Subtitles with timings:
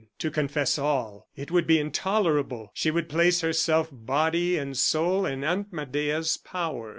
[0.17, 1.27] To confess all!
[1.35, 2.71] It would be intolerable.
[2.73, 6.89] She would place herself, body and soul, in Aunt Medea's power.